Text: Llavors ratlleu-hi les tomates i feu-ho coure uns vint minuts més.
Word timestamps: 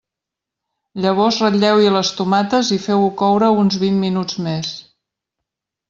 Llavors 1.03 1.37
ratlleu-hi 1.43 1.93
les 1.97 2.11
tomates 2.21 2.73
i 2.79 2.79
feu-ho 2.87 3.13
coure 3.23 3.53
uns 3.65 3.81
vint 3.87 4.01
minuts 4.09 4.45
més. 4.49 4.77